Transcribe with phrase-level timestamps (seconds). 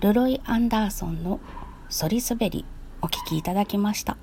[0.00, 1.40] ルロイ・アンダーソンの
[1.90, 2.64] 「ソリスベリ」
[3.02, 4.16] お聴きいただきました。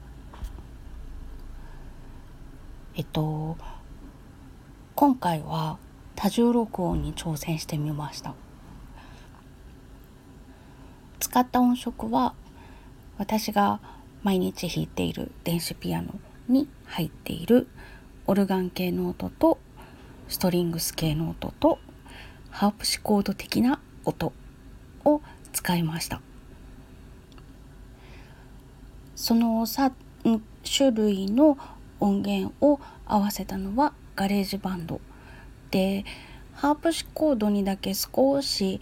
[2.96, 3.58] えっと
[4.96, 5.78] 今回は
[6.16, 8.36] 多重録音に挑戦してみました。
[11.20, 12.36] 使った音色は
[13.18, 13.82] 私が
[14.24, 17.68] 毎日弾いている電子ピアノに入っている
[18.28, 19.58] オルガン系の音と
[20.30, 21.80] ストリングス系の音と
[22.50, 24.32] ハープシコード的な音
[25.56, 26.22] 使いました。
[29.16, 29.94] そのさ
[30.64, 31.58] 種類の
[32.02, 35.00] 音源を合わせたのはガレージバンド
[35.72, 36.04] で
[36.54, 38.82] ハープシコードにだけ少し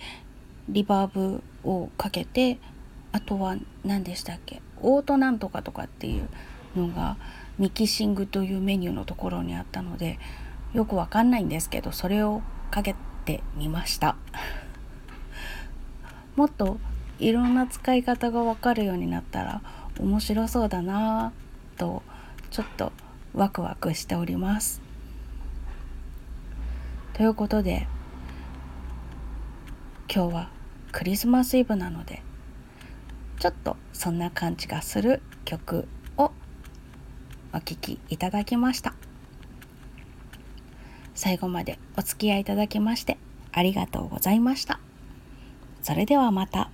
[0.68, 2.58] リバーブをかけて
[3.12, 3.56] あとは
[3.86, 6.28] 何でしたっけオートなんとかとかっていう
[6.76, 7.18] のが
[7.60, 10.18] ミキシングというメニューのところにあったので
[10.74, 12.42] よくわかんないんですけどそれを
[12.72, 12.96] かけ
[13.26, 14.16] てみました。
[16.36, 16.78] もっと
[17.20, 19.62] いろんな使い方がわかるようになったら
[20.00, 22.02] 面白そうだなぁと
[22.50, 22.92] ちょっと
[23.34, 24.82] ワクワクしております。
[27.14, 27.88] ということで
[30.14, 30.50] 今日は
[30.92, 32.24] クリスマスイブなので
[33.40, 36.32] ちょっとそんな感じがする曲を
[37.54, 38.94] お聴きいただきました。
[41.16, 43.18] 最後までお付き合いいただきまして
[43.52, 44.80] ありがとうございました。
[45.84, 46.70] それではまた。